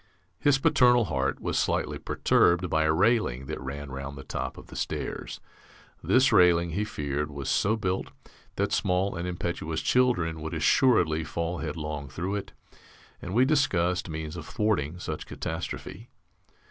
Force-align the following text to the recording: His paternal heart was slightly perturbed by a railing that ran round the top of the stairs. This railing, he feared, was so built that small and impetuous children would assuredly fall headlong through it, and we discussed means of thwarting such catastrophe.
His 0.39 0.57
paternal 0.57 1.05
heart 1.05 1.39
was 1.39 1.59
slightly 1.59 1.99
perturbed 1.99 2.71
by 2.71 2.85
a 2.85 2.91
railing 2.91 3.45
that 3.45 3.61
ran 3.61 3.91
round 3.91 4.17
the 4.17 4.23
top 4.23 4.57
of 4.57 4.65
the 4.65 4.75
stairs. 4.75 5.39
This 6.01 6.31
railing, 6.33 6.71
he 6.71 6.83
feared, 6.83 7.29
was 7.29 7.51
so 7.51 7.75
built 7.75 8.07
that 8.55 8.73
small 8.73 9.15
and 9.15 9.27
impetuous 9.27 9.79
children 9.81 10.41
would 10.41 10.55
assuredly 10.55 11.23
fall 11.23 11.59
headlong 11.59 12.09
through 12.09 12.33
it, 12.33 12.51
and 13.21 13.35
we 13.35 13.45
discussed 13.45 14.09
means 14.09 14.35
of 14.35 14.47
thwarting 14.47 14.97
such 14.97 15.27
catastrophe. 15.27 16.09